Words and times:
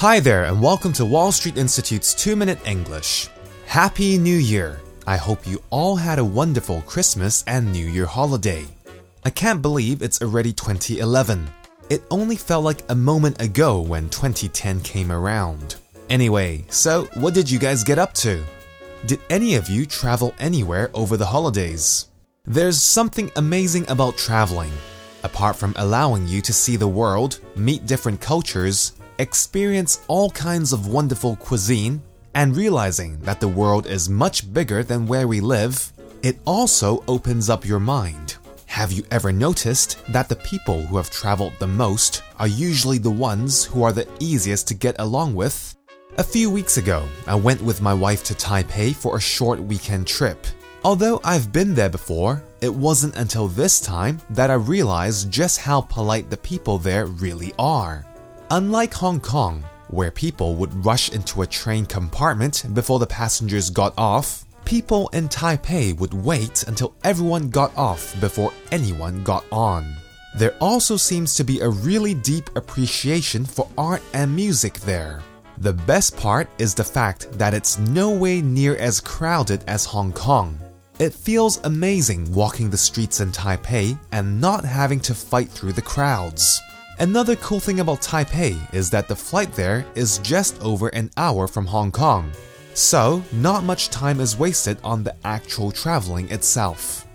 Hi 0.00 0.20
there, 0.20 0.44
and 0.44 0.60
welcome 0.60 0.92
to 0.92 1.06
Wall 1.06 1.32
Street 1.32 1.56
Institute's 1.56 2.12
2 2.12 2.36
Minute 2.36 2.58
English. 2.66 3.30
Happy 3.64 4.18
New 4.18 4.36
Year! 4.36 4.78
I 5.06 5.16
hope 5.16 5.46
you 5.46 5.62
all 5.70 5.96
had 5.96 6.18
a 6.18 6.24
wonderful 6.24 6.82
Christmas 6.82 7.42
and 7.46 7.72
New 7.72 7.86
Year 7.86 8.04
holiday. 8.04 8.66
I 9.24 9.30
can't 9.30 9.62
believe 9.62 10.02
it's 10.02 10.20
already 10.20 10.52
2011. 10.52 11.48
It 11.88 12.02
only 12.10 12.36
felt 12.36 12.62
like 12.62 12.82
a 12.90 12.94
moment 12.94 13.40
ago 13.40 13.80
when 13.80 14.10
2010 14.10 14.82
came 14.82 15.10
around. 15.10 15.76
Anyway, 16.10 16.66
so 16.68 17.04
what 17.14 17.32
did 17.32 17.50
you 17.50 17.58
guys 17.58 17.82
get 17.82 17.98
up 17.98 18.12
to? 18.16 18.44
Did 19.06 19.20
any 19.30 19.54
of 19.54 19.70
you 19.70 19.86
travel 19.86 20.34
anywhere 20.38 20.90
over 20.92 21.16
the 21.16 21.24
holidays? 21.24 22.08
There's 22.44 22.82
something 22.82 23.30
amazing 23.36 23.88
about 23.88 24.18
traveling. 24.18 24.72
Apart 25.22 25.56
from 25.56 25.72
allowing 25.76 26.28
you 26.28 26.42
to 26.42 26.52
see 26.52 26.76
the 26.76 26.86
world, 26.86 27.40
meet 27.56 27.86
different 27.86 28.20
cultures, 28.20 28.92
experience 29.18 30.04
all 30.08 30.30
kinds 30.30 30.72
of 30.72 30.88
wonderful 30.88 31.36
cuisine, 31.36 32.02
and 32.34 32.56
realizing 32.56 33.18
that 33.20 33.40
the 33.40 33.48
world 33.48 33.86
is 33.86 34.08
much 34.08 34.52
bigger 34.52 34.82
than 34.82 35.06
where 35.06 35.26
we 35.26 35.40
live, 35.40 35.92
it 36.22 36.38
also 36.44 37.02
opens 37.08 37.48
up 37.48 37.64
your 37.64 37.80
mind. 37.80 38.36
Have 38.66 38.92
you 38.92 39.04
ever 39.10 39.32
noticed 39.32 39.96
that 40.08 40.28
the 40.28 40.36
people 40.36 40.82
who 40.82 40.98
have 40.98 41.08
traveled 41.08 41.54
the 41.58 41.66
most 41.66 42.22
are 42.38 42.46
usually 42.46 42.98
the 42.98 43.10
ones 43.10 43.64
who 43.64 43.82
are 43.82 43.92
the 43.92 44.06
easiest 44.20 44.68
to 44.68 44.74
get 44.74 44.96
along 44.98 45.34
with? 45.34 45.74
A 46.18 46.24
few 46.24 46.50
weeks 46.50 46.76
ago, 46.76 47.06
I 47.26 47.36
went 47.36 47.62
with 47.62 47.80
my 47.80 47.94
wife 47.94 48.22
to 48.24 48.34
Taipei 48.34 48.94
for 48.94 49.16
a 49.16 49.20
short 49.20 49.60
weekend 49.60 50.06
trip. 50.06 50.46
Although 50.84 51.20
I've 51.24 51.52
been 51.52 51.74
there 51.74 51.88
before, 51.88 52.42
it 52.60 52.72
wasn't 52.72 53.16
until 53.16 53.48
this 53.48 53.80
time 53.80 54.20
that 54.30 54.50
I 54.50 54.54
realized 54.54 55.30
just 55.30 55.58
how 55.58 55.80
polite 55.80 56.28
the 56.28 56.36
people 56.36 56.78
there 56.78 57.06
really 57.06 57.52
are. 57.58 58.04
Unlike 58.52 58.94
Hong 58.94 59.18
Kong, 59.18 59.64
where 59.88 60.12
people 60.12 60.54
would 60.54 60.84
rush 60.84 61.10
into 61.10 61.42
a 61.42 61.46
train 61.48 61.84
compartment 61.84 62.64
before 62.74 63.00
the 63.00 63.06
passengers 63.06 63.70
got 63.70 63.92
off, 63.98 64.44
people 64.64 65.08
in 65.08 65.28
Taipei 65.28 65.98
would 65.98 66.14
wait 66.14 66.62
until 66.68 66.94
everyone 67.02 67.50
got 67.50 67.76
off 67.76 68.14
before 68.20 68.52
anyone 68.70 69.24
got 69.24 69.44
on. 69.50 69.96
There 70.36 70.54
also 70.60 70.96
seems 70.96 71.34
to 71.34 71.42
be 71.42 71.58
a 71.58 71.68
really 71.68 72.14
deep 72.14 72.54
appreciation 72.54 73.44
for 73.44 73.68
art 73.76 74.02
and 74.14 74.36
music 74.36 74.74
there. 74.74 75.22
The 75.58 75.72
best 75.72 76.16
part 76.16 76.48
is 76.58 76.72
the 76.72 76.84
fact 76.84 77.32
that 77.32 77.52
it's 77.52 77.80
no 77.80 78.10
way 78.10 78.42
near 78.42 78.76
as 78.76 79.00
crowded 79.00 79.64
as 79.66 79.84
Hong 79.84 80.12
Kong. 80.12 80.56
It 81.00 81.12
feels 81.12 81.60
amazing 81.64 82.32
walking 82.32 82.70
the 82.70 82.76
streets 82.76 83.20
in 83.20 83.32
Taipei 83.32 83.98
and 84.12 84.40
not 84.40 84.64
having 84.64 85.00
to 85.00 85.14
fight 85.16 85.48
through 85.48 85.72
the 85.72 85.82
crowds. 85.82 86.60
Another 86.98 87.36
cool 87.36 87.60
thing 87.60 87.80
about 87.80 88.00
Taipei 88.00 88.56
is 88.72 88.88
that 88.88 89.06
the 89.06 89.14
flight 89.14 89.52
there 89.52 89.84
is 89.94 90.16
just 90.18 90.58
over 90.62 90.88
an 90.88 91.10
hour 91.18 91.46
from 91.46 91.66
Hong 91.66 91.92
Kong, 91.92 92.32
so 92.72 93.22
not 93.32 93.64
much 93.64 93.90
time 93.90 94.18
is 94.18 94.38
wasted 94.38 94.78
on 94.82 95.04
the 95.04 95.14
actual 95.22 95.70
traveling 95.70 96.30
itself. 96.30 97.06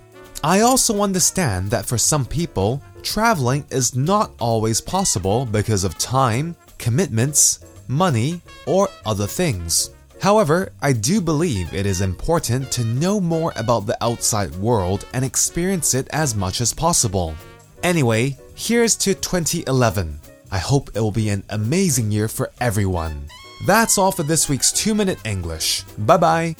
I 0.44 0.62
also 0.62 1.02
understand 1.02 1.72
that 1.72 1.88
for 1.88 1.98
some 1.98 2.26
people, 2.26 2.80
traveling 3.02 3.66
is 3.72 3.96
not 3.96 4.32
always 4.40 4.82
possible 4.82 5.48
because 5.48 5.84
of 5.84 5.98
time, 5.98 6.56
commitments, 6.78 7.62
money, 7.88 8.42
or 8.68 8.88
other 9.04 9.26
things. 9.26 9.90
However, 10.22 10.72
I 10.84 10.94
do 10.94 11.20
believe 11.20 11.74
it 11.74 11.88
is 11.88 12.02
important 12.02 12.72
to 12.74 12.86
know 12.86 13.20
more 13.20 13.52
about 13.56 13.88
the 13.88 13.98
outside 14.04 14.54
world 14.58 15.08
and 15.14 15.26
experience 15.26 15.96
it 15.96 16.08
as 16.12 16.36
much 16.36 16.62
as 16.62 16.72
possible. 16.72 17.34
Anyway, 17.82 18.38
here's 18.62 18.96
to 18.96 19.16
2011. 19.16 20.20
I 20.52 20.60
hope 20.60 20.92
it 20.94 21.00
will 21.00 21.12
be 21.12 21.30
an 21.30 21.44
amazing 21.50 22.12
year 22.12 22.28
for 22.28 22.52
everyone. 22.60 23.26
That's 23.66 23.98
all 23.98 24.12
for 24.12 24.24
this 24.24 24.48
week's 24.48 24.72
2 24.72 24.94
Minute 24.94 25.20
English. 25.26 25.84
Bye 25.98 26.18
bye. 26.18 26.56